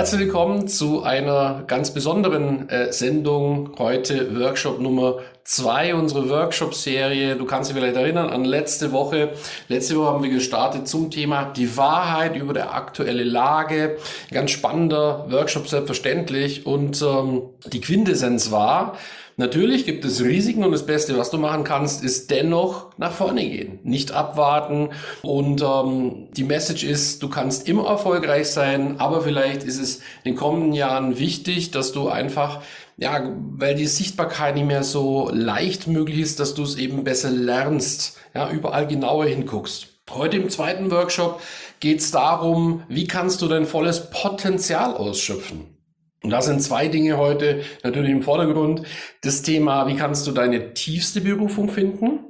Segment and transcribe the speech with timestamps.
[0.00, 3.74] Herzlich willkommen zu einer ganz besonderen äh, Sendung.
[3.78, 7.36] Heute Workshop Nummer zwei, unsere Workshop-Serie.
[7.36, 9.34] Du kannst dich vielleicht erinnern an letzte Woche.
[9.68, 13.98] Letzte Woche haben wir gestartet zum Thema die Wahrheit über der aktuelle Lage.
[14.30, 16.64] Ganz spannender Workshop selbstverständlich.
[16.64, 18.96] Und ähm, die Quintessenz war,
[19.40, 23.40] Natürlich gibt es Risiken und das Beste, was du machen kannst, ist dennoch nach vorne
[23.40, 24.90] gehen, nicht abwarten.
[25.22, 30.32] Und ähm, die Message ist, du kannst immer erfolgreich sein, aber vielleicht ist es in
[30.32, 32.60] den kommenden Jahren wichtig, dass du einfach
[32.98, 37.30] ja, weil die Sichtbarkeit nicht mehr so leicht möglich ist, dass du es eben besser
[37.30, 39.88] lernst, ja, überall genauer hinguckst.
[40.10, 41.40] Heute im zweiten Workshop
[41.80, 45.79] geht es darum, wie kannst du dein volles Potenzial ausschöpfen.
[46.22, 48.82] Und da sind zwei Dinge heute natürlich im Vordergrund.
[49.22, 52.20] Das Thema, wie kannst du deine tiefste Berufung finden?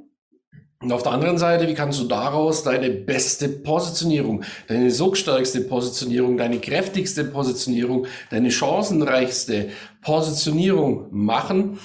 [0.81, 6.37] Und auf der anderen Seite, wie kannst du daraus deine beste Positionierung, deine sogstärkste Positionierung,
[6.37, 9.69] deine kräftigste Positionierung, deine chancenreichste
[10.01, 11.79] Positionierung machen?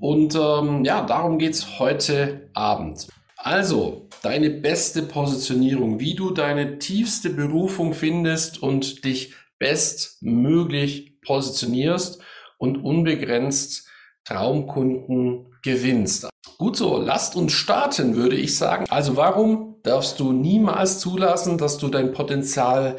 [0.00, 3.08] Und ähm, ja, darum geht's heute Abend.
[3.36, 12.20] Also, deine beste Positionierung, wie du deine tiefste Berufung findest und dich bestmöglich positionierst
[12.56, 13.86] und unbegrenzt
[14.24, 16.28] Traumkunden gewinnst.
[16.56, 18.86] Gut so, lasst uns starten, würde ich sagen.
[18.88, 22.96] Also warum darfst du niemals zulassen, dass du dein Potenzial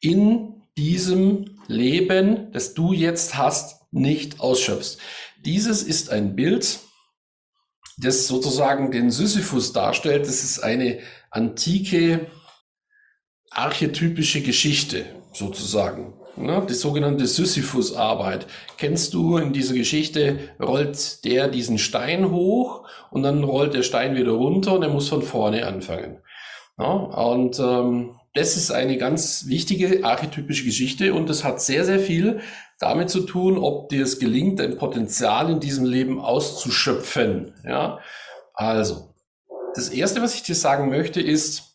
[0.00, 4.98] in diesem Leben, das du jetzt hast, nicht ausschöpfst?
[5.44, 6.80] Dieses ist ein Bild,
[7.96, 10.26] das sozusagen den Sisyphus darstellt.
[10.26, 10.98] Das ist eine
[11.30, 12.26] antike
[13.50, 16.14] archetypische Geschichte sozusagen.
[16.36, 18.46] Ne, die sogenannte Sisyphus-Arbeit.
[18.76, 24.14] Kennst du in dieser Geschichte, rollt der diesen Stein hoch und dann rollt der Stein
[24.14, 26.20] wieder runter und er muss von vorne anfangen.
[26.78, 31.98] Ja, und ähm, das ist eine ganz wichtige archetypische Geschichte und das hat sehr, sehr
[31.98, 32.40] viel
[32.78, 37.54] damit zu tun, ob dir es gelingt, dein Potenzial in diesem Leben auszuschöpfen.
[37.66, 37.98] Ja,
[38.54, 39.14] also,
[39.74, 41.67] das erste, was ich dir sagen möchte, ist,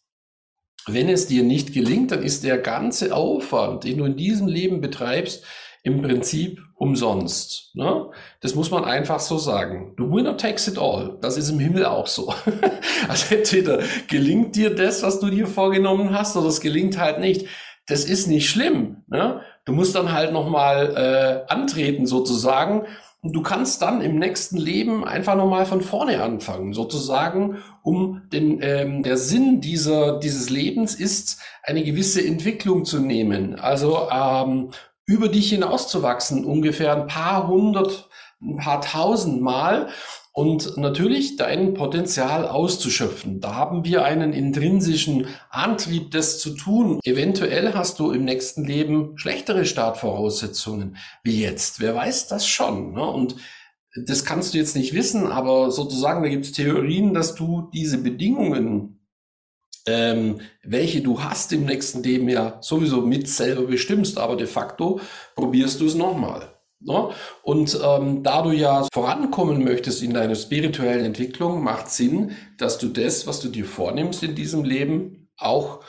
[0.88, 4.82] wenn es dir nicht gelingt, dann ist der ganze Aufwand, den du in diesem Leben
[4.82, 5.44] betreibst,
[5.84, 7.76] im Prinzip umsonst.
[7.76, 8.10] Ne?
[8.40, 9.94] Das muss man einfach so sagen.
[9.98, 11.18] The winner takes it all.
[11.22, 12.34] Das ist im Himmel auch so.
[13.08, 17.48] also entweder gelingt dir das, was du dir vorgenommen hast, oder es gelingt halt nicht.
[17.88, 19.04] Das ist nicht schlimm.
[19.08, 19.42] Ne?
[19.66, 22.86] Du musst dann halt nochmal äh, antreten sozusagen
[23.24, 29.02] du kannst dann im nächsten Leben einfach nochmal von vorne anfangen, sozusagen, um den, ähm,
[29.02, 33.56] der Sinn dieser, dieses Lebens ist, eine gewisse Entwicklung zu nehmen.
[33.56, 34.72] Also ähm,
[35.06, 38.10] über dich hinauszuwachsen, ungefähr ein paar hundert,
[38.42, 39.90] ein paar tausend Mal
[40.34, 43.40] und natürlich dein Potenzial auszuschöpfen.
[43.40, 47.00] Da haben wir einen intrinsischen Antrieb, das zu tun.
[47.04, 51.80] Eventuell hast du im nächsten Leben schlechtere Startvoraussetzungen wie jetzt.
[51.80, 52.94] Wer weiß das schon?
[52.94, 53.06] Ne?
[53.06, 53.36] Und
[53.96, 58.00] das kannst du jetzt nicht wissen, aber sozusagen, da gibt es Theorien, dass du diese
[58.00, 59.00] Bedingungen
[59.86, 65.02] ähm, welche du hast im nächsten Leben ja sowieso mit selber bestimmst, aber de facto
[65.36, 66.53] probierst du es nochmal.
[66.86, 67.10] Ne?
[67.42, 72.88] Und ähm, da du ja vorankommen möchtest in deiner spirituellen Entwicklung, macht Sinn, dass du
[72.88, 75.84] das, was du dir vornimmst in diesem Leben, auch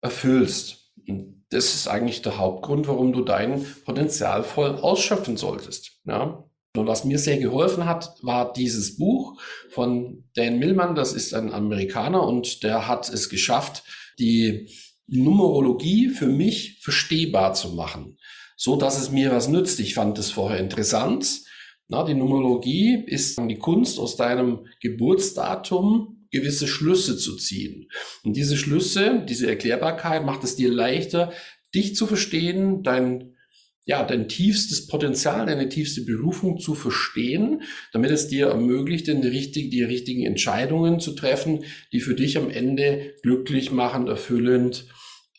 [0.00, 0.92] erfüllst.
[1.06, 6.00] Und das ist eigentlich der Hauptgrund, warum du dein Potenzial voll ausschöpfen solltest.
[6.04, 6.44] Ja?
[6.76, 9.40] Und was mir sehr geholfen hat, war dieses Buch
[9.70, 10.94] von Dan Millman.
[10.94, 13.82] Das ist ein Amerikaner und der hat es geschafft,
[14.18, 14.68] die
[15.08, 18.16] Numerologie für mich verstehbar zu machen
[18.60, 19.80] so dass es mir was nützt.
[19.80, 21.40] Ich fand es vorher interessant.
[21.88, 27.88] Na, die Numerologie ist die Kunst aus deinem Geburtsdatum gewisse Schlüsse zu ziehen.
[28.22, 31.32] Und diese Schlüsse, diese Erklärbarkeit macht es dir leichter,
[31.74, 33.34] dich zu verstehen, dein
[33.86, 39.70] ja, dein tiefstes Potenzial, deine tiefste Berufung zu verstehen, damit es dir ermöglicht, den richtig,
[39.70, 44.86] die richtigen Entscheidungen zu treffen, die für dich am Ende glücklich machend, erfüllend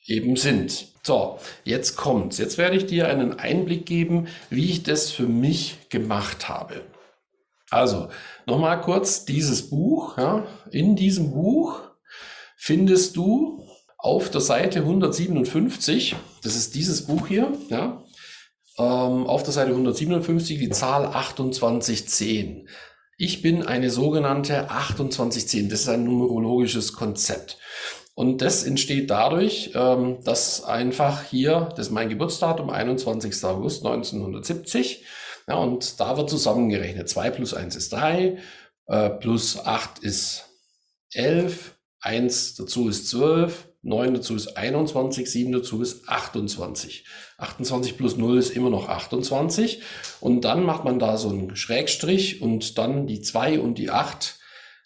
[0.07, 0.90] eben sind.
[1.03, 2.38] So, jetzt kommt's.
[2.38, 6.83] Jetzt werde ich dir einen Einblick geben, wie ich das für mich gemacht habe.
[7.71, 8.09] Also,
[8.45, 10.18] nochmal kurz dieses Buch.
[10.18, 10.45] Ja.
[10.71, 11.80] In diesem Buch
[12.56, 13.65] findest du
[13.98, 18.03] auf der Seite 157, das ist dieses Buch hier, ja,
[18.77, 22.68] ähm, auf der Seite 157 die Zahl 2810.
[23.18, 25.69] Ich bin eine sogenannte 2810.
[25.69, 27.59] Das ist ein numerologisches Konzept.
[28.13, 33.44] Und das entsteht dadurch, ähm, dass einfach hier, das ist mein Geburtsdatum, 21.
[33.46, 35.06] August 1970,
[35.48, 37.10] ja, und da wird zusammengerechnet.
[37.10, 38.38] 2 plus 1 ist 3,
[38.88, 40.46] äh, plus 8 ist
[41.13, 47.06] 11, 1 dazu ist 12, 9 dazu ist 21, 7 dazu ist 28.
[47.38, 49.81] 28 plus 0 ist immer noch 28.
[50.19, 54.40] Und dann macht man da so einen Schrägstrich und dann die 2 und die 8.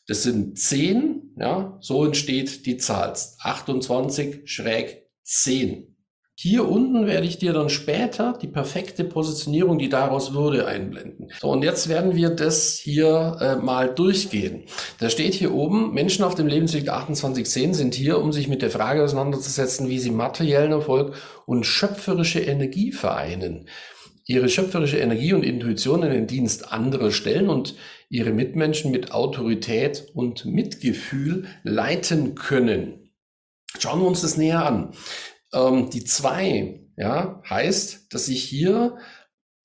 [0.07, 1.35] Das sind 10.
[1.39, 3.13] Ja, so entsteht die Zahl.
[3.39, 5.95] 28 schräg 10.
[6.37, 11.31] Hier unten werde ich dir dann später die perfekte Positionierung, die daraus würde, einblenden.
[11.39, 14.63] So, und jetzt werden wir das hier äh, mal durchgehen.
[14.99, 18.69] Da steht hier oben, Menschen auf dem Lebensweg 2810 sind hier, um sich mit der
[18.69, 21.15] Frage auseinanderzusetzen, wie sie materiellen Erfolg
[21.45, 23.69] und schöpferische Energie vereinen.
[24.25, 27.75] Ihre schöpferische Energie und Intuition in den Dienst anderer stellen und
[28.09, 33.11] ihre Mitmenschen mit Autorität und Mitgefühl leiten können.
[33.77, 34.93] Schauen wir uns das näher an.
[35.53, 38.97] Ähm, die zwei, ja, heißt, dass ich hier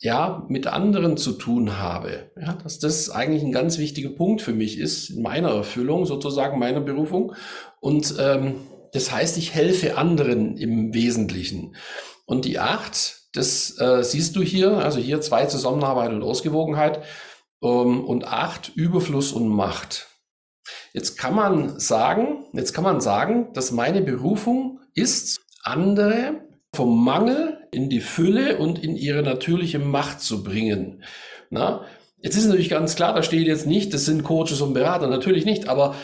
[0.01, 2.31] ja mit anderen zu tun habe.
[2.41, 6.59] Ja, dass das eigentlich ein ganz wichtiger Punkt für mich ist in meiner Erfüllung, sozusagen
[6.59, 7.35] meiner Berufung.
[7.81, 8.57] Und ähm,
[8.93, 11.77] das heißt, ich helfe anderen im Wesentlichen.
[12.25, 17.03] Und die acht, das äh, siehst du hier, also hier zwei Zusammenarbeit und Ausgewogenheit
[17.62, 20.09] ähm, und acht Überfluss und Macht.
[20.93, 26.43] Jetzt kann man sagen, jetzt kann man sagen, dass meine Berufung ist, andere
[26.75, 31.05] vom Mangel in die Fülle und in ihre natürliche Macht zu bringen.
[31.50, 31.85] Na,
[32.19, 35.44] jetzt ist natürlich ganz klar, da steht jetzt nicht, das sind Coaches und Berater, natürlich
[35.44, 35.94] nicht, aber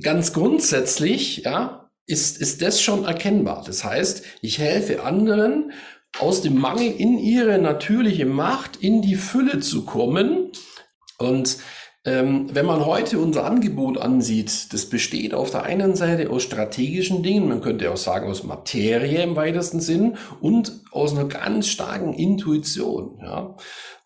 [0.00, 3.62] ganz grundsätzlich, ja, ist, ist das schon erkennbar.
[3.64, 5.72] Das heißt, ich helfe anderen,
[6.18, 10.52] aus dem Mangel in ihre natürliche Macht in die Fülle zu kommen
[11.18, 11.58] und
[12.04, 17.22] ähm, wenn man heute unser Angebot ansieht, das besteht auf der einen Seite aus strategischen
[17.22, 22.12] Dingen, man könnte auch sagen aus Materie im weitesten Sinn und aus einer ganz starken
[22.12, 23.56] Intuition, ja,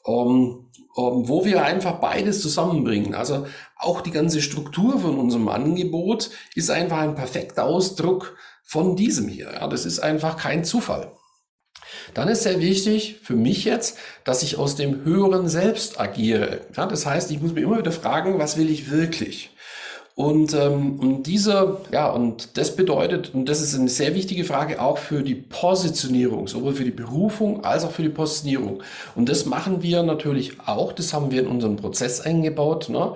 [0.07, 0.69] ähm,
[0.99, 3.15] ähm, wo wir einfach beides zusammenbringen.
[3.15, 3.47] Also
[3.79, 9.53] auch die ganze Struktur von unserem Angebot ist einfach ein perfekter Ausdruck von diesem hier.
[9.55, 11.13] Ja, das ist einfach kein Zufall.
[12.15, 16.61] Dann ist sehr wichtig für mich jetzt, dass ich aus dem höheren Selbst agiere.
[16.77, 19.51] Ja, das heißt, ich muss mir immer wieder fragen, was will ich wirklich?
[20.17, 24.81] Und, ähm, und diese, ja, und das bedeutet, und das ist eine sehr wichtige Frage
[24.81, 28.83] auch für die Positionierung, sowohl für die Berufung als auch für die Positionierung.
[29.15, 32.89] Und das machen wir natürlich auch, das haben wir in unseren Prozess eingebaut.
[32.89, 33.13] Ne?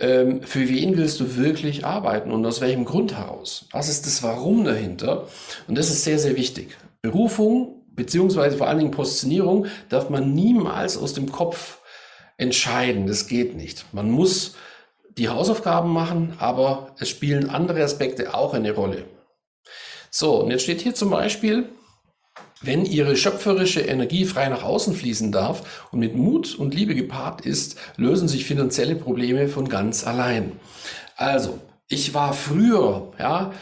[0.00, 3.66] Ähm, für wen willst du wirklich arbeiten und aus welchem Grund heraus?
[3.70, 5.28] Was ist das Warum dahinter?
[5.68, 6.76] Und das ist sehr, sehr wichtig.
[7.00, 11.78] Berufung beziehungsweise vor allen Dingen Positionierung, darf man niemals aus dem Kopf
[12.36, 13.06] entscheiden.
[13.06, 13.84] Das geht nicht.
[13.92, 14.54] Man muss
[15.18, 19.04] die Hausaufgaben machen, aber es spielen andere Aspekte auch eine Rolle.
[20.10, 21.68] So, und jetzt steht hier zum Beispiel,
[22.62, 27.42] wenn Ihre schöpferische Energie frei nach außen fließen darf und mit Mut und Liebe gepaart
[27.42, 30.52] ist, lösen sich finanzielle Probleme von ganz allein.
[31.16, 31.58] Also,
[31.88, 33.52] ich war früher, ja,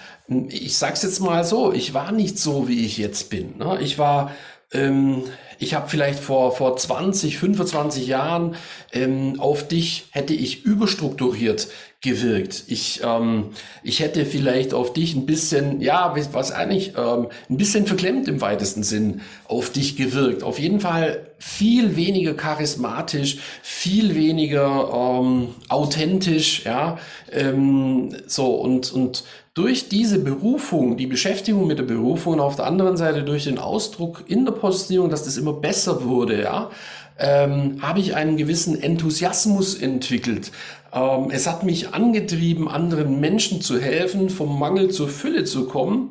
[0.49, 3.57] ich sag's jetzt mal so, ich war nicht so, wie ich jetzt bin.
[3.59, 3.79] Ne?
[3.81, 4.33] Ich war,
[4.73, 5.25] ähm,
[5.59, 8.55] ich habe vielleicht vor, vor 20, 25 Jahren
[8.93, 11.69] ähm, auf dich hätte ich überstrukturiert
[12.01, 12.65] gewirkt.
[12.69, 13.51] Ich, ähm,
[13.83, 18.41] ich hätte vielleicht auf dich ein bisschen, ja, was eigentlich, ähm, ein bisschen verklemmt im
[18.41, 20.45] weitesten Sinn auf dich gewirkt.
[20.45, 26.99] Auf jeden Fall viel weniger charismatisch, viel weniger ähm, authentisch, ja,
[27.33, 29.25] ähm, so und und
[29.59, 33.59] durch diese Berufung, die Beschäftigung mit der Berufung und auf der anderen Seite durch den
[33.59, 36.71] Ausdruck in der Positionierung, dass das immer besser wurde, ja,
[37.19, 40.53] ähm, habe ich einen gewissen Enthusiasmus entwickelt.
[40.93, 46.11] Ähm, es hat mich angetrieben, anderen Menschen zu helfen, vom Mangel zur Fülle zu kommen.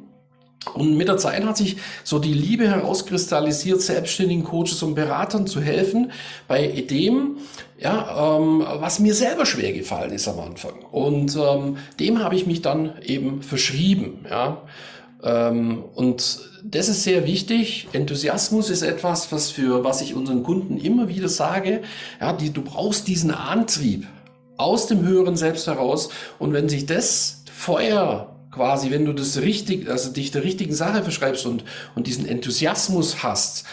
[0.73, 5.61] Und mit der Zeit hat sich so die Liebe herauskristallisiert, selbstständigen Coaches und Beratern zu
[5.61, 6.11] helfen
[6.47, 7.37] bei dem,
[7.79, 10.79] ja, ähm, was mir selber schwer gefallen ist am Anfang.
[10.91, 14.25] Und ähm, dem habe ich mich dann eben verschrieben.
[14.29, 14.63] Ja.
[15.23, 17.87] Ähm, und das ist sehr wichtig.
[17.93, 21.81] Enthusiasmus ist etwas, was für was ich unseren Kunden immer wieder sage.
[22.19, 24.07] Ja, die, du brauchst diesen Antrieb
[24.57, 26.09] aus dem höheren Selbst heraus.
[26.39, 31.03] Und wenn sich das Feuer quasi, wenn du das richtig, also dich der richtigen Sache
[31.03, 31.63] verschreibst und,
[31.95, 33.65] und diesen Enthusiasmus hast,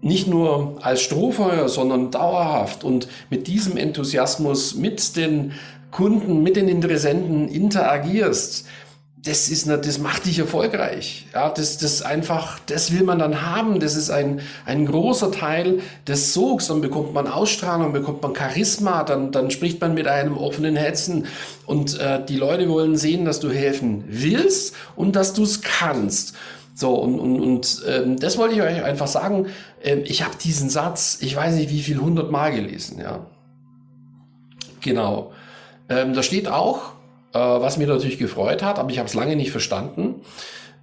[0.00, 5.52] nicht nur als Strohfeuer, sondern dauerhaft und mit diesem Enthusiasmus mit den
[5.92, 8.66] Kunden, mit den Interessenten interagierst,
[9.24, 11.26] das ist ne, das macht dich erfolgreich.
[11.32, 13.78] Ja, das, das einfach, das will man dann haben.
[13.78, 16.66] Das ist ein, ein großer Teil des Sogs.
[16.66, 21.26] Dann bekommt man Ausstrahlung, bekommt man Charisma, dann, dann spricht man mit einem offenen Herzen.
[21.66, 26.34] Und äh, die Leute wollen sehen, dass du helfen willst und dass du es kannst.
[26.74, 29.46] So, und, und, und ähm, das wollte ich euch einfach sagen.
[29.84, 33.26] Ähm, ich habe diesen Satz, ich weiß nicht wie viel, hundert Mal gelesen, ja.
[34.80, 35.32] Genau.
[35.88, 36.94] Ähm, da steht auch,
[37.32, 40.22] äh, was mir natürlich gefreut hat, aber ich habe es lange nicht verstanden.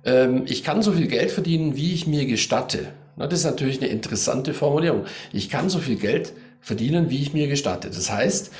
[0.03, 2.87] Ähm, ich kann so viel Geld verdienen, wie ich mir gestatte.
[3.15, 5.05] Na, das ist natürlich eine interessante Formulierung.
[5.33, 7.89] Ich kann so viel Geld verdienen, wie ich mir gestatte.
[7.89, 8.51] Das heißt,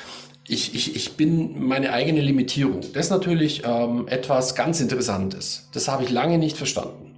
[0.48, 2.82] ich, ich, ich bin meine eigene Limitierung.
[2.94, 5.70] Das ist natürlich ähm, etwas ganz Interessantes.
[5.74, 7.09] Das habe ich lange nicht verstanden.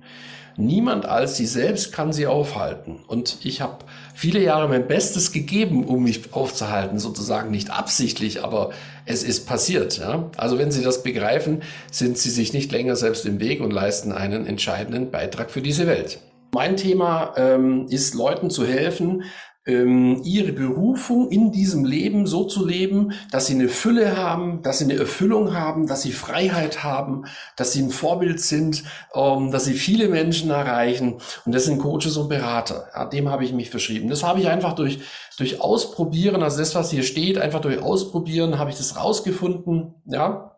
[0.58, 3.00] Niemand als sie selbst kann sie aufhalten.
[3.08, 8.72] Und ich habe viele Jahre mein Bestes gegeben, um mich aufzuhalten, sozusagen nicht absichtlich, aber
[9.06, 9.98] es ist passiert.
[9.98, 10.30] Ja?
[10.38, 14.12] Also wenn Sie das begreifen, sind Sie sich nicht länger selbst im Weg und leisten
[14.12, 16.20] einen entscheidenden Beitrag für diese Welt.
[16.54, 19.24] Mein Thema ähm, ist, Leuten zu helfen,
[19.66, 24.80] ähm, ihre Berufung in diesem Leben so zu leben, dass sie eine Fülle haben, dass
[24.80, 27.26] sie eine Erfüllung haben, dass sie Freiheit haben,
[27.58, 31.20] dass sie ein Vorbild sind, ähm, dass sie viele Menschen erreichen.
[31.46, 32.88] Und das sind Coaches und Berater.
[32.96, 34.10] Ja, dem habe ich mich verschrieben.
[34.10, 35.00] Das habe ich einfach durch,
[35.38, 39.94] durch Ausprobieren, also das, was hier steht, einfach durch Ausprobieren habe ich das rausgefunden.
[40.06, 40.52] Ja,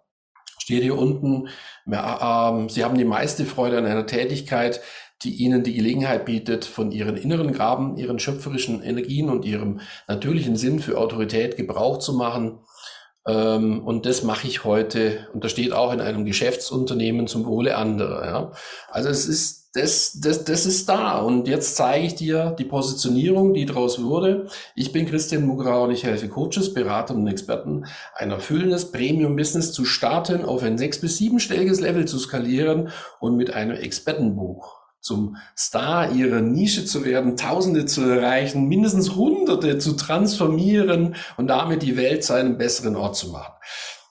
[0.63, 1.49] steht hier unten.
[1.85, 4.79] Ähm, sie haben die meiste Freude an einer Tätigkeit,
[5.23, 10.55] die ihnen die Gelegenheit bietet, von ihren inneren Graben, ihren schöpferischen Energien und ihrem natürlichen
[10.55, 12.59] Sinn für Autorität Gebrauch zu machen.
[13.25, 15.27] Ähm, und das mache ich heute.
[15.33, 18.25] Und das steht auch in einem Geschäftsunternehmen zum Wohle anderer.
[18.25, 18.51] Ja.
[18.89, 21.19] Also es ist, das, das, das ist da.
[21.19, 24.47] Und jetzt zeige ich dir die Positionierung, die daraus wurde.
[24.75, 29.85] Ich bin Christian Mugrau und ich helfe Coaches, Beratern und Experten, ein erfüllendes Premium-Business zu
[29.85, 32.89] starten, auf ein sechs- bis siebenstelliges Level zu skalieren
[33.19, 39.77] und mit einem Expertenbuch zum Star ihrer Nische zu werden, Tausende zu erreichen, mindestens Hunderte
[39.77, 43.53] zu transformieren und damit die Welt zu einem besseren Ort zu machen.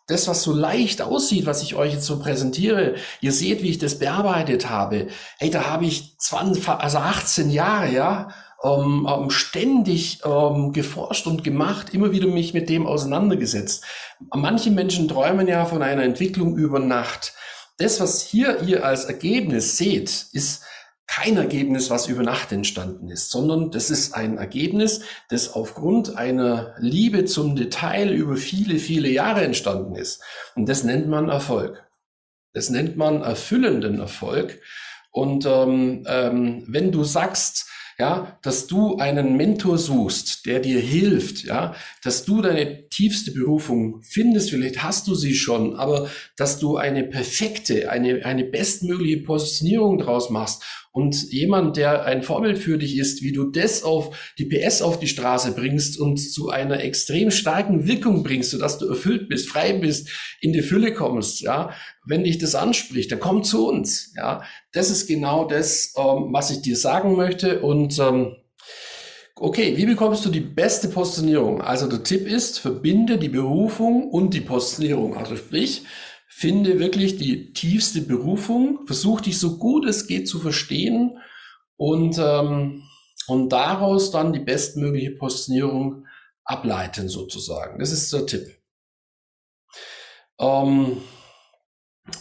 [0.06, 3.78] Das, was so leicht aussieht, was ich euch jetzt so präsentiere, ihr seht, wie ich
[3.78, 5.06] das bearbeitet habe.
[5.38, 8.28] Hey, da habe ich 20, also 18 Jahre, ja,
[8.62, 13.84] ähm, ähm, ständig ähm, geforscht und gemacht, immer wieder mich mit dem auseinandergesetzt.
[14.34, 17.32] Manche Menschen träumen ja von einer Entwicklung über Nacht.
[17.78, 20.62] Das, was hier ihr als Ergebnis seht, ist
[21.14, 26.74] kein Ergebnis, was über Nacht entstanden ist, sondern das ist ein Ergebnis, das aufgrund einer
[26.78, 30.22] Liebe zum Detail über viele, viele Jahre entstanden ist.
[30.54, 31.86] Und das nennt man Erfolg.
[32.54, 34.62] Das nennt man erfüllenden Erfolg.
[35.10, 37.66] Und ähm, ähm, wenn du sagst,
[37.98, 44.02] ja, dass du einen Mentor suchst, der dir hilft, ja, dass du deine tiefste Berufung
[44.02, 49.98] findest, vielleicht hast du sie schon, aber dass du eine perfekte, eine, eine bestmögliche Positionierung
[49.98, 54.44] draus machst und jemand, der ein Vorbild für dich ist, wie du das auf die
[54.44, 59.28] PS auf die Straße bringst und zu einer extrem starken Wirkung bringst, sodass du erfüllt
[59.28, 60.08] bist, frei bist,
[60.40, 61.70] in die Fülle kommst, ja,
[62.06, 64.42] wenn dich das anspricht, dann komm zu uns, ja.
[64.72, 68.36] Das ist genau das, ähm, was ich dir sagen möchte und ähm,
[69.34, 71.62] Okay, wie bekommst du die beste Positionierung?
[71.62, 75.16] Also der Tipp ist, verbinde die Berufung und die Positionierung.
[75.16, 75.82] Also sprich,
[76.34, 81.18] finde wirklich die tiefste Berufung, versuch dich so gut es geht zu verstehen
[81.76, 82.82] und, ähm,
[83.28, 86.06] und daraus dann die bestmögliche Positionierung
[86.44, 87.78] ableiten sozusagen.
[87.78, 88.58] Das ist der Tipp.
[90.40, 90.96] Ähm,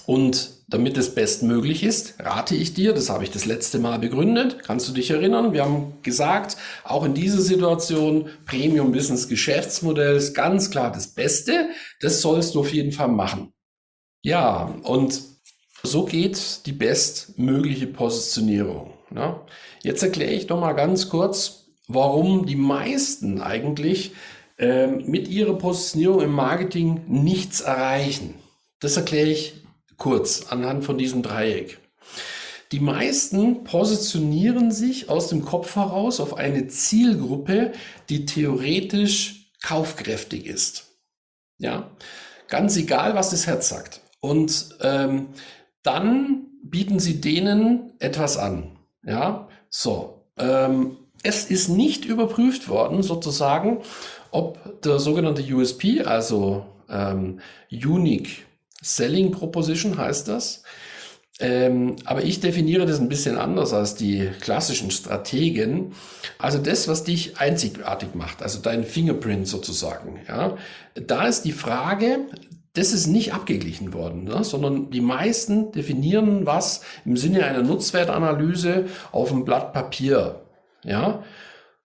[0.05, 4.61] und damit es bestmöglich ist, rate ich dir, das habe ich das letzte Mal begründet,
[4.63, 10.33] kannst du dich erinnern, wir haben gesagt, auch in dieser Situation, Premium Business Geschäftsmodell ist
[10.33, 11.69] ganz klar das Beste,
[12.01, 13.53] das sollst du auf jeden Fall machen.
[14.21, 15.21] Ja, und
[15.83, 18.93] so geht die bestmögliche Positionierung.
[19.09, 19.39] Ne?
[19.81, 24.13] Jetzt erkläre ich doch mal ganz kurz, warum die meisten eigentlich
[24.57, 28.35] äh, mit ihrer Positionierung im Marketing nichts erreichen.
[28.79, 29.55] Das erkläre ich
[29.97, 31.79] kurz anhand von diesem Dreieck.
[32.71, 37.73] Die meisten positionieren sich aus dem Kopf heraus auf eine Zielgruppe,
[38.09, 40.85] die theoretisch kaufkräftig ist.
[41.57, 41.91] Ja,
[42.47, 44.01] ganz egal, was das Herz sagt.
[44.21, 45.27] Und ähm,
[45.83, 48.77] dann bieten sie denen etwas an.
[49.05, 50.23] Ja, so.
[50.37, 53.81] Ähm, es ist nicht überprüft worden, sozusagen,
[54.31, 57.39] ob der sogenannte USP, also ähm,
[57.71, 58.45] Unique
[58.81, 60.63] Selling Proposition heißt das.
[61.39, 65.93] Ähm, aber ich definiere das ein bisschen anders als die klassischen Strategen.
[66.37, 70.19] Also das, was dich einzigartig macht, also dein Fingerprint sozusagen.
[70.27, 70.57] Ja,
[70.93, 72.19] da ist die Frage,
[72.73, 74.43] das ist nicht abgeglichen worden, ne?
[74.43, 80.45] sondern die meisten definieren was im Sinne einer Nutzwertanalyse auf einem Blatt Papier.
[80.83, 81.23] Ja,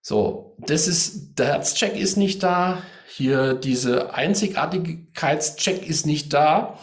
[0.00, 6.78] so, das ist, der Herzcheck ist nicht da, hier diese Einzigartigkeitscheck ist nicht da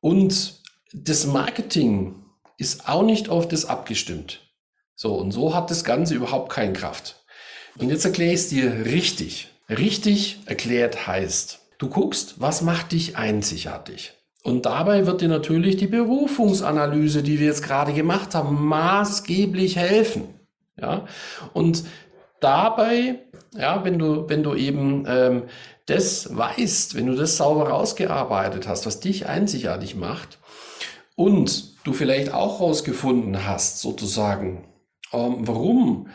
[0.00, 0.60] und
[0.92, 2.14] das Marketing
[2.58, 4.40] ist auch nicht auf das abgestimmt.
[4.94, 7.24] So, und so hat das Ganze überhaupt keine Kraft.
[7.78, 9.48] Und jetzt erkläre ich es dir richtig.
[9.68, 14.14] Richtig erklärt heißt, du guckst, was macht dich einzigartig?
[14.42, 20.24] Und dabei wird dir natürlich die Berufungsanalyse, die wir jetzt gerade gemacht haben, maßgeblich helfen.
[20.78, 21.06] Ja,
[21.52, 21.84] und
[22.40, 23.20] dabei,
[23.56, 25.42] ja, wenn du, wenn du eben ähm,
[25.86, 30.38] das weißt, wenn du das sauber rausgearbeitet hast, was dich einzigartig macht
[31.16, 34.64] und du vielleicht auch rausgefunden hast, sozusagen,
[35.12, 36.08] ähm, warum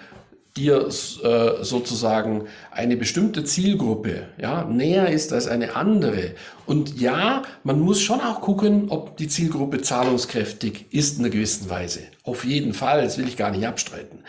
[0.57, 6.35] dir äh, sozusagen eine bestimmte Zielgruppe ja, näher ist als eine andere.
[6.65, 11.69] Und ja, man muss schon auch gucken, ob die Zielgruppe zahlungskräftig ist in einer gewissen
[11.69, 12.01] Weise.
[12.23, 14.23] Auf jeden Fall, das will ich gar nicht abstreiten.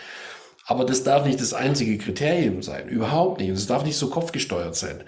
[0.66, 2.88] Aber das darf nicht das einzige Kriterium sein.
[2.88, 3.50] Überhaupt nicht.
[3.50, 5.02] Und es darf nicht so kopfgesteuert sein.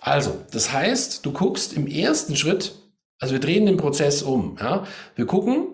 [0.00, 2.74] Also, das heißt, du guckst im ersten Schritt,
[3.20, 4.58] also wir drehen den Prozess um.
[4.60, 4.86] Ja?
[5.14, 5.68] Wir gucken,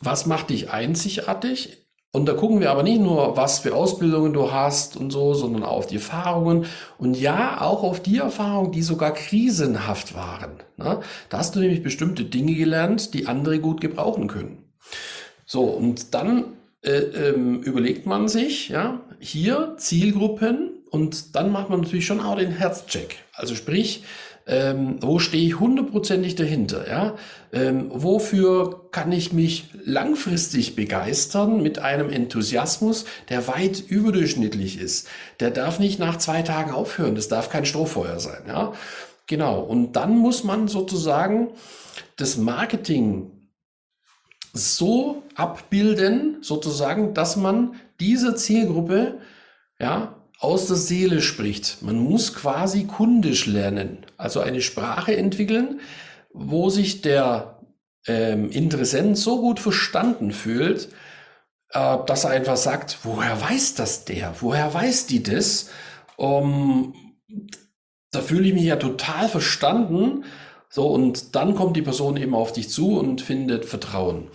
[0.00, 1.79] was macht dich einzigartig
[2.12, 5.62] und da gucken wir aber nicht nur, was für Ausbildungen du hast und so, sondern
[5.62, 6.66] auch auf die Erfahrungen
[6.98, 10.58] und ja, auch auf die Erfahrungen, die sogar krisenhaft waren.
[10.76, 11.00] Ne?
[11.28, 14.64] Da hast du nämlich bestimmte Dinge gelernt, die andere gut gebrauchen können.
[15.46, 21.82] So, und dann äh, ähm, überlegt man sich, ja, hier Zielgruppen und dann macht man
[21.82, 23.18] natürlich schon auch den Herzcheck.
[23.34, 24.02] Also sprich,
[24.46, 26.88] ähm, wo stehe ich hundertprozentig dahinter?
[26.88, 27.14] Ja?
[27.52, 35.08] Ähm, wofür kann ich mich langfristig begeistern mit einem Enthusiasmus, der weit überdurchschnittlich ist?
[35.40, 37.14] Der darf nicht nach zwei Tagen aufhören.
[37.14, 38.42] Das darf kein Strohfeuer sein.
[38.48, 38.72] Ja?
[39.26, 39.60] Genau.
[39.60, 41.50] Und dann muss man sozusagen
[42.16, 43.30] das Marketing
[44.52, 49.20] so abbilden, sozusagen, dass man dieser Zielgruppe
[49.80, 51.82] ja, aus der Seele spricht.
[51.82, 55.80] Man muss quasi kundisch lernen, also eine Sprache entwickeln,
[56.32, 57.58] wo sich der
[58.06, 60.88] ähm, Interessent so gut verstanden fühlt,
[61.70, 64.34] äh, dass er einfach sagt, woher weiß das der?
[64.40, 65.70] Woher weiß die das?
[66.16, 66.94] Um,
[68.10, 70.24] da fühle ich mich ja total verstanden
[70.72, 74.28] so, und dann kommt die Person eben auf dich zu und findet Vertrauen.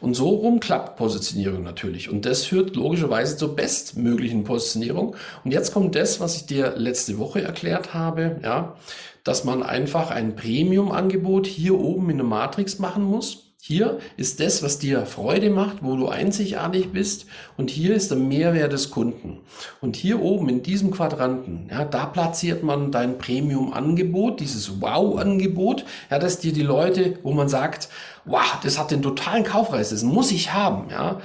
[0.00, 2.08] Und so rum klappt Positionierung natürlich.
[2.08, 5.16] Und das führt logischerweise zur bestmöglichen Positionierung.
[5.42, 8.76] Und jetzt kommt das, was ich dir letzte Woche erklärt habe, ja,
[9.24, 14.62] dass man einfach ein Premium-Angebot hier oben in der Matrix machen muss hier ist das,
[14.62, 17.26] was dir Freude macht, wo du einzigartig bist.
[17.58, 19.40] Und hier ist der Mehrwert des Kunden.
[19.82, 26.18] Und hier oben in diesem Quadranten, ja, da platziert man dein Premium-Angebot, dieses Wow-Angebot, ja,
[26.18, 27.90] dass dir die Leute, wo man sagt,
[28.24, 31.20] wow, das hat den totalen Kaufpreis, das muss ich haben, ja.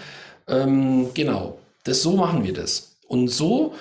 [0.47, 1.57] Ähm, genau.
[1.85, 2.97] Das, so machen wir das.
[3.07, 3.73] Und so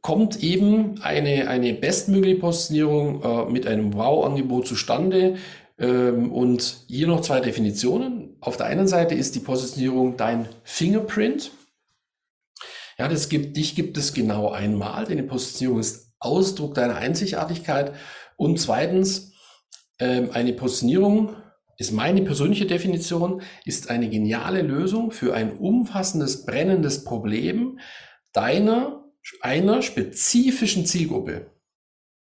[0.00, 5.36] kommt eben eine, eine bestmögliche Positionierung äh, mit einem Wow-Angebot zustande,
[5.78, 8.36] und hier noch zwei Definitionen.
[8.40, 11.50] Auf der einen Seite ist die Positionierung dein Fingerprint.
[12.98, 15.06] Ja, das gibt, dich gibt es genau einmal.
[15.06, 17.94] Deine Positionierung ist Ausdruck deiner Einzigartigkeit.
[18.36, 19.32] Und zweitens,
[19.98, 21.36] ähm, eine Positionierung
[21.78, 27.80] ist meine persönliche Definition, ist eine geniale Lösung für ein umfassendes, brennendes Problem
[28.32, 29.04] deiner,
[29.40, 31.50] einer spezifischen Zielgruppe.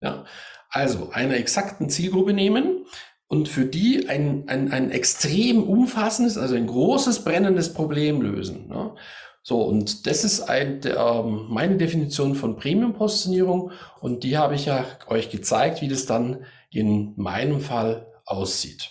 [0.02, 0.26] Ja,
[0.70, 2.86] also einer exakten Zielgruppe nehmen,
[3.30, 8.68] und für die ein, ein, ein extrem umfassendes, also ein großes brennendes Problem lösen.
[8.68, 8.96] Ne?
[9.44, 14.84] So, und das ist ein, ähm, meine Definition von Premium-Positionierung und die habe ich ja
[15.08, 18.89] euch gezeigt, wie das dann in meinem Fall aussieht.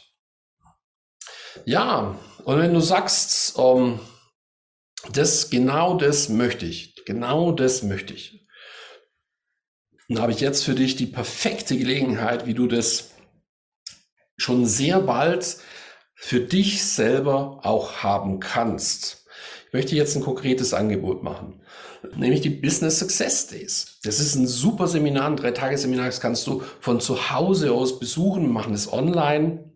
[1.64, 3.98] Ja, und wenn du sagst, ähm,
[5.12, 8.46] das, genau das möchte ich, genau das möchte ich,
[10.08, 13.10] dann habe ich jetzt für dich die perfekte Gelegenheit, wie du das
[14.38, 15.58] schon sehr bald
[16.14, 19.26] für dich selber auch haben kannst.
[19.66, 21.60] Ich möchte jetzt ein konkretes Angebot machen,
[22.16, 23.98] nämlich die Business Success Days.
[24.02, 28.50] Das ist ein super Seminar, ein Drei-Tage-Seminar, das kannst du von zu Hause aus besuchen,
[28.50, 29.72] machen es online.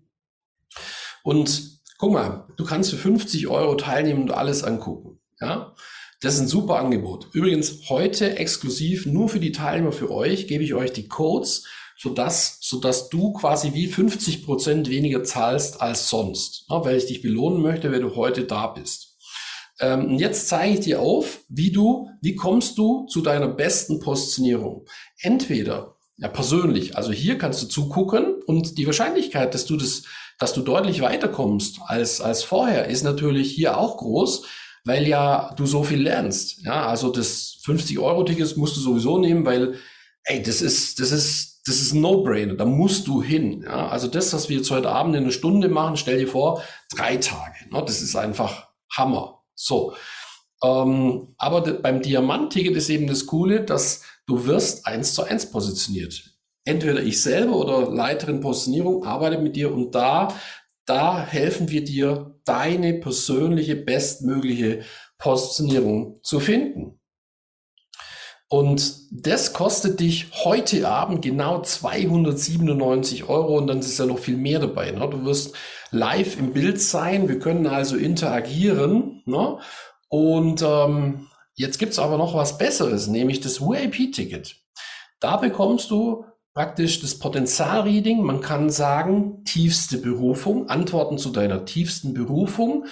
[1.22, 5.20] Und guck mal, du kannst für 50 Euro teilnehmen und alles angucken.
[5.40, 5.74] Ja,
[6.22, 7.28] das ist ein super Angebot.
[7.32, 11.66] Übrigens heute exklusiv nur für die Teilnehmer für euch gebe ich euch die Codes
[12.02, 17.22] sodass, sodass du quasi wie 50 Prozent weniger zahlst als sonst, ja, weil ich dich
[17.22, 19.16] belohnen möchte, wenn du heute da bist.
[19.78, 24.84] Ähm, jetzt zeige ich dir auf, wie du, wie kommst du zu deiner besten Positionierung.
[25.20, 26.96] Entweder Ja, persönlich.
[26.96, 30.02] Also hier kannst du zugucken und die Wahrscheinlichkeit, dass du das,
[30.38, 34.44] dass du deutlich weiterkommst als, als vorher, ist natürlich hier auch groß,
[34.84, 36.64] weil ja du so viel lernst.
[36.64, 39.78] Ja, also das 50-Euro-Ticket musst du sowieso nehmen, weil,
[40.24, 42.54] ey, das ist, das ist, das ist ein No-Brainer.
[42.54, 43.62] Da musst du hin.
[43.62, 46.62] Ja, also das, was wir jetzt heute Abend in einer Stunde machen, stell dir vor,
[46.94, 47.54] drei Tage.
[47.70, 47.82] Ne?
[47.86, 49.42] Das ist einfach Hammer.
[49.54, 49.94] So.
[50.62, 56.32] Ähm, aber beim Diamant-Ticket ist eben das Coole, dass du wirst eins zu eins positioniert.
[56.64, 60.28] Entweder ich selber oder Leiterin Positionierung arbeite mit dir und da,
[60.86, 64.82] da helfen wir dir, deine persönliche, bestmögliche
[65.18, 67.00] Positionierung zu finden.
[68.52, 74.36] Und das kostet dich heute Abend genau 297 Euro und dann ist ja noch viel
[74.36, 74.90] mehr dabei.
[74.90, 75.08] Ne?
[75.08, 75.56] Du wirst
[75.90, 79.22] live im Bild sein, wir können also interagieren.
[79.24, 79.56] Ne?
[80.10, 84.56] Und ähm, jetzt gibt's aber noch was Besseres, nämlich das VIP-Ticket.
[85.18, 88.20] Da bekommst du praktisch das Potenzialreading.
[88.20, 92.84] Man kann sagen, tiefste Berufung, Antworten zu deiner tiefsten Berufung.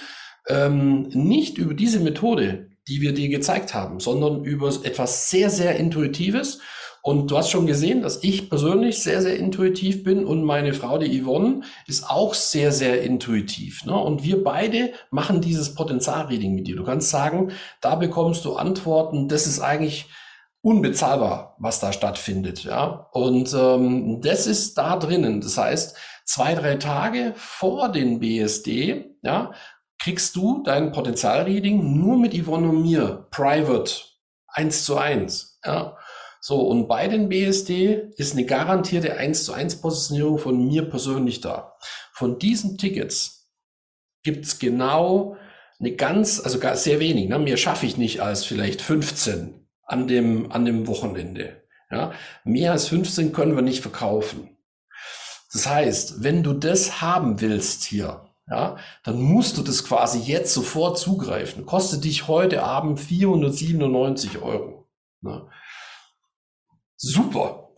[0.47, 5.75] Ähm, nicht über diese Methode, die wir dir gezeigt haben, sondern über etwas sehr, sehr
[5.75, 6.59] Intuitives.
[7.03, 10.99] Und du hast schon gesehen, dass ich persönlich sehr, sehr intuitiv bin und meine Frau,
[10.99, 13.85] die Yvonne, ist auch sehr, sehr intuitiv.
[13.85, 13.95] Ne?
[13.95, 16.75] Und wir beide machen dieses Potenzialreading mit dir.
[16.75, 20.09] Du kannst sagen, da bekommst du Antworten, das ist eigentlich
[20.61, 22.63] unbezahlbar, was da stattfindet.
[22.65, 23.07] Ja?
[23.13, 25.41] Und ähm, das ist da drinnen.
[25.41, 29.51] Das heißt, zwei, drei Tage vor den BSD, ja,
[30.01, 33.93] kriegst du dein Potenzialreading nur mit Yvonne und mir, private,
[34.47, 35.59] eins zu eins.
[35.63, 35.95] Ja.
[36.39, 41.39] So, und bei den BSD ist eine garantierte eins zu eins Positionierung von mir persönlich
[41.39, 41.77] da.
[42.13, 43.51] Von diesen Tickets
[44.23, 45.37] gibt's genau
[45.79, 47.37] eine ganz, also gar sehr wenig, ne?
[47.37, 51.61] mehr schaffe ich nicht als vielleicht 15 an dem, an dem Wochenende.
[51.91, 52.11] Ja?
[52.43, 54.57] Mehr als 15 können wir nicht verkaufen.
[55.53, 60.53] Das heißt, wenn du das haben willst hier, ja, dann musst du das quasi jetzt
[60.53, 61.65] sofort zugreifen.
[61.65, 64.87] Kostet dich heute Abend 497 Euro.
[65.21, 65.47] Ne?
[66.97, 67.69] Super.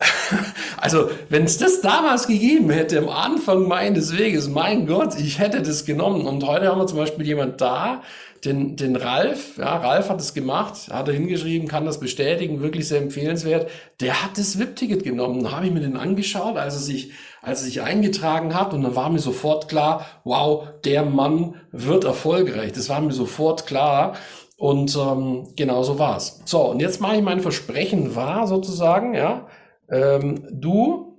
[0.76, 5.62] Also, wenn es das damals gegeben hätte, am Anfang meines Weges, mein Gott, ich hätte
[5.62, 6.26] das genommen.
[6.26, 8.02] Und heute haben wir zum Beispiel jemand da,
[8.44, 12.86] den, den Ralf, ja, Ralf hat es gemacht, hat er hingeschrieben, kann das bestätigen, wirklich
[12.88, 13.70] sehr empfehlenswert.
[14.00, 15.50] Der hat das VIP-Ticket genommen.
[15.50, 18.96] Habe ich mir den angeschaut, als er sich, als er sich eingetragen hat, und dann
[18.96, 22.72] war mir sofort klar, wow, der Mann wird erfolgreich.
[22.72, 24.14] Das war mir sofort klar.
[24.56, 26.40] Und ähm, genau so war's.
[26.44, 29.48] So, und jetzt mache ich mein Versprechen wahr, sozusagen, ja.
[29.90, 31.18] Ähm, du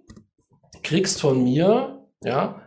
[0.84, 2.62] kriegst von mir, ja,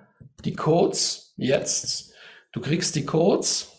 [0.44, 2.12] die Codes jetzt.
[2.52, 3.77] Du kriegst die Codes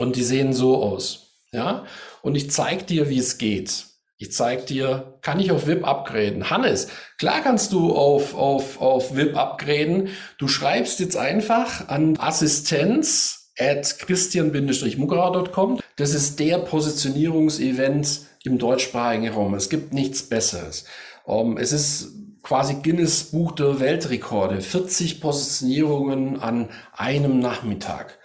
[0.00, 1.36] und die sehen so aus.
[1.52, 1.84] Ja?
[2.22, 3.84] Und ich zeige dir, wie es geht.
[4.16, 6.50] Ich zeige dir, kann ich auf VIP upgraden?
[6.50, 10.08] Hannes, klar kannst du auf, auf, auf VIP upgraden.
[10.38, 15.80] Du schreibst jetzt einfach an Assistenz at christian-mugrau.com.
[15.96, 19.54] Das ist der Positionierungsevent im deutschsprachigen Raum.
[19.54, 20.86] Es gibt nichts Besseres.
[21.24, 22.08] Um, ähm, es ist
[22.42, 24.62] quasi Guinness Buch der Weltrekorde.
[24.62, 28.18] 40 Positionierungen an einem Nachmittag.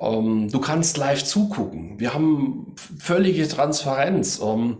[0.00, 1.98] Ähm, du kannst live zugucken.
[1.98, 4.40] Wir haben völlige Transparenz.
[4.42, 4.76] Ähm,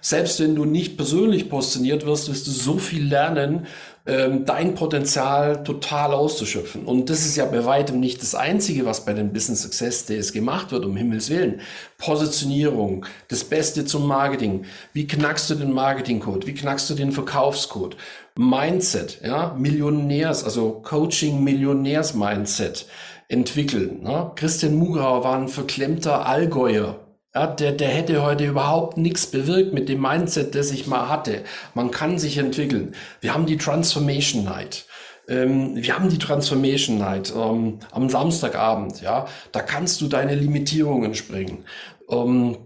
[0.00, 3.66] selbst wenn du nicht persönlich positioniert wirst, wirst du so viel lernen,
[4.04, 6.86] ähm, dein Potenzial total auszuschöpfen.
[6.86, 10.32] Und das ist ja bei weitem nicht das Einzige, was bei den Business Success Days
[10.32, 11.60] gemacht wird, um Himmels Willen.
[11.98, 14.64] Positionierung, das Beste zum Marketing.
[14.92, 16.48] Wie knackst du den Marketingcode?
[16.48, 17.96] Wie knackst du den Verkaufscode?
[18.34, 22.86] Mindset, ja, Millionärs, also Coaching Millionärs Mindset
[23.28, 24.02] entwickeln.
[24.02, 24.32] Ne?
[24.36, 26.98] Christian Mugrauer war ein verklemmter Allgäuer.
[27.34, 31.42] Ja, der, der hätte heute überhaupt nichts bewirkt mit dem Mindset, das ich mal hatte.
[31.74, 32.94] Man kann sich entwickeln.
[33.20, 34.84] Wir haben die Transformation Night.
[35.28, 39.00] Ähm, wir haben die Transformation Night ähm, am Samstagabend.
[39.00, 41.64] Ja, da kannst du deine Limitierungen springen.
[42.10, 42.58] Ähm,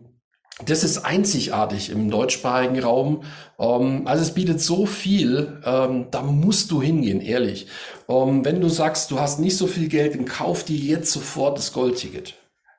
[0.64, 3.24] das ist einzigartig im deutschsprachigen Raum.
[3.58, 7.66] Ähm, also es bietet so viel, ähm, da musst du hingehen, ehrlich.
[8.08, 11.58] Ähm, wenn du sagst, du hast nicht so viel Geld, dann kauf dir jetzt sofort
[11.58, 12.34] das Goldticket.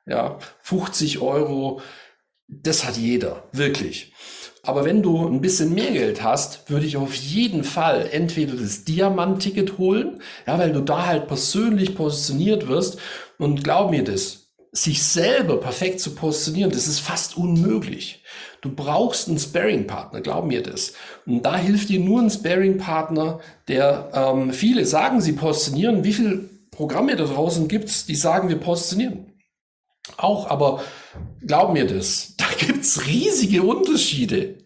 [0.06, 1.80] Ja, 50 Euro,
[2.48, 4.12] das hat jeder, wirklich.
[4.64, 8.84] Aber wenn du ein bisschen mehr Geld hast, würde ich auf jeden Fall entweder das
[8.84, 12.98] Diamant-Ticket holen, ja, weil du da halt persönlich positioniert wirst.
[13.38, 18.22] Und glaub mir das, sich selber perfekt zu positionieren, das ist fast unmöglich.
[18.60, 20.94] Du brauchst einen Sparing-Partner, glaub mir das.
[21.26, 26.04] Und da hilft dir nur ein Sparing-Partner, der ähm, viele sagen, sie positionieren.
[26.04, 29.32] Wie viele Programme da draußen gibt's, die sagen, wir positionieren?
[30.16, 30.82] Auch, aber
[31.46, 34.56] glaub mir das, da gibt's riesige Unterschiede.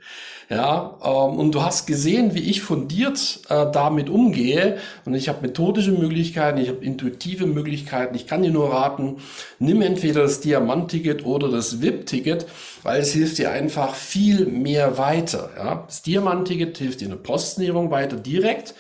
[0.48, 4.78] Ja, ähm, und du hast gesehen, wie ich fundiert äh, damit umgehe.
[5.04, 8.14] Und ich habe methodische Möglichkeiten, ich habe intuitive Möglichkeiten.
[8.14, 9.16] Ich kann dir nur raten,
[9.58, 12.46] nimm entweder das Diamant-Ticket oder das VIP-Ticket,
[12.82, 15.50] weil es hilft dir einfach viel mehr weiter.
[15.56, 18.74] Ja, das Diamant-Ticket hilft dir in der Postnährung weiter direkt.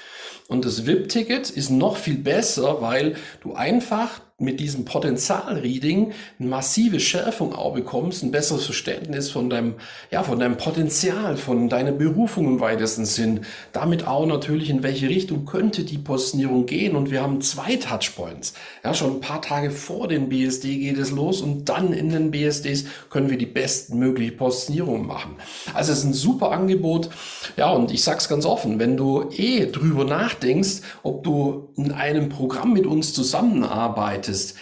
[0.48, 7.00] Und das VIP-Ticket ist noch viel besser, weil du einfach mit diesem Potenzialreading eine massive
[7.00, 9.74] Schärfung auch bekommst, ein besseres Verständnis von deinem,
[10.10, 13.40] ja, von deinem Potenzial, von deiner Berufung im weitesten Sinn.
[13.72, 16.96] Damit auch natürlich, in welche Richtung könnte die Positionierung gehen.
[16.96, 18.54] Und wir haben zwei Touchpoints.
[18.84, 22.30] Ja, schon ein paar Tage vor den BSD geht es los und dann in den
[22.30, 25.36] BSDs können wir die bestmögliche Positionierung machen.
[25.74, 27.10] Also es ist ein super Angebot.
[27.56, 32.28] Ja, und ich sag's ganz offen, wenn du eh drüber nachdenkst, ob du in einem
[32.28, 34.56] Programm mit uns zusammenarbeitest, arbeitest,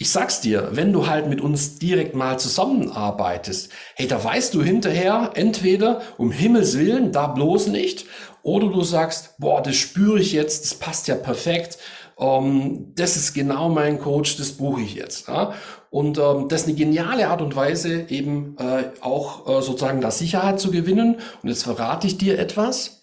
[0.00, 4.62] ich sag's dir, wenn du halt mit uns direkt mal zusammenarbeitest, hey, da weißt du
[4.62, 8.06] hinterher entweder um Himmels Willen, da bloß nicht,
[8.42, 11.78] oder du sagst, boah, das spüre ich jetzt, das passt ja perfekt,
[12.16, 15.26] ähm, das ist genau mein Coach, das buche ich jetzt.
[15.26, 15.54] Ja?
[15.90, 20.12] Und ähm, das ist eine geniale Art und Weise, eben äh, auch äh, sozusagen da
[20.12, 21.16] Sicherheit zu gewinnen.
[21.42, 23.00] Und jetzt verrate ich dir etwas.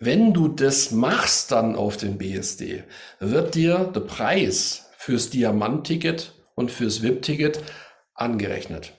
[0.00, 2.82] Wenn du das machst dann auf dem BSD,
[3.20, 7.60] wird dir der Preis fürs Diamant-Ticket und fürs VIP-Ticket
[8.14, 8.94] angerechnet.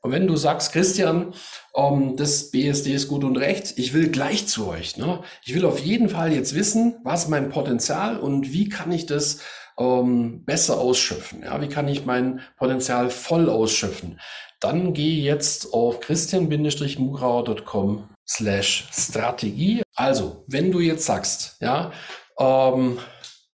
[0.00, 1.34] Und wenn du sagst, Christian,
[1.72, 4.96] um, ähm, das BSD ist gut und recht, ich will gleich zu euch.
[4.96, 5.24] Ne?
[5.44, 9.40] Ich will auf jeden Fall jetzt wissen, was mein Potenzial und wie kann ich das
[9.74, 11.42] um, ähm, besser ausschöpfen?
[11.42, 11.60] Ja?
[11.60, 14.20] Wie kann ich mein Potenzial voll ausschöpfen?
[14.60, 19.82] Dann geh jetzt auf christian-mugrauer.com slash Strategie.
[19.96, 21.90] Also, wenn du jetzt sagst, ja,
[22.38, 22.98] ähm,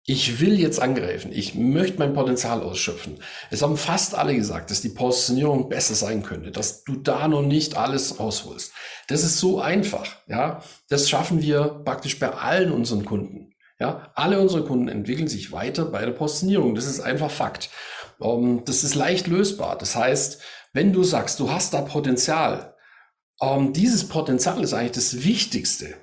[0.03, 3.19] ich will jetzt angreifen, ich möchte mein Potenzial ausschöpfen.
[3.51, 7.43] Es haben fast alle gesagt, dass die Positionierung besser sein könnte, dass du da noch
[7.43, 8.73] nicht alles rausholst.
[9.07, 10.63] Das ist so einfach, ja.
[10.89, 13.53] Das schaffen wir praktisch bei allen unseren Kunden.
[13.79, 16.75] Ja, alle unsere Kunden entwickeln sich weiter bei der Positionierung.
[16.75, 17.69] Das ist einfach Fakt.
[18.21, 19.77] Ähm, das ist leicht lösbar.
[19.77, 20.39] Das heißt,
[20.73, 22.75] wenn du sagst, du hast da Potenzial,
[23.41, 25.95] ähm, dieses Potenzial ist eigentlich das Wichtigste.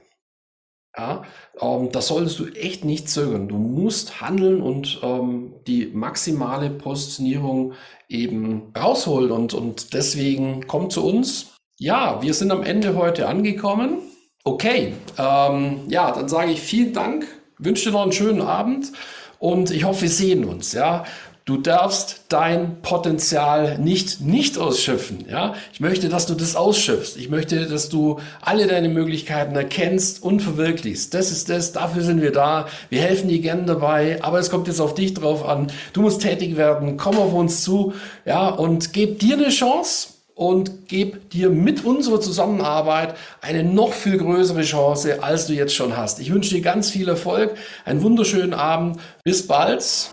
[0.99, 1.23] Ja,
[1.61, 3.47] ähm, da solltest du echt nicht zögern.
[3.47, 7.75] Du musst handeln und ähm, die maximale Positionierung
[8.09, 9.31] eben rausholen.
[9.31, 11.55] Und, und deswegen komm zu uns.
[11.79, 13.99] Ja, wir sind am Ende heute angekommen.
[14.43, 17.27] Okay, ähm, ja, dann sage ich vielen Dank,
[17.59, 18.93] wünsche dir noch einen schönen Abend
[19.39, 20.73] und ich hoffe, wir sehen uns.
[20.73, 21.05] Ja,
[21.49, 25.25] Du darfst dein Potenzial nicht nicht ausschöpfen.
[25.31, 27.17] Ja, ich möchte, dass du das ausschöpfst.
[27.17, 31.15] Ich möchte, dass du alle deine Möglichkeiten erkennst und verwirklichst.
[31.15, 31.73] Das ist das.
[31.73, 32.69] Dafür sind wir da.
[32.91, 34.23] Wir helfen dir gerne dabei.
[34.23, 35.73] Aber es kommt jetzt auf dich drauf an.
[35.95, 36.99] Du musst tätig werden.
[36.99, 37.95] Komm auf uns zu.
[38.27, 44.19] Ja, und gib dir eine Chance und gib dir mit unserer Zusammenarbeit eine noch viel
[44.19, 46.21] größere Chance, als du jetzt schon hast.
[46.21, 47.55] Ich wünsche dir ganz viel Erfolg,
[47.87, 49.01] einen wunderschönen Abend.
[49.25, 50.13] Bis bald.